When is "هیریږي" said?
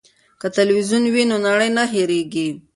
1.93-2.47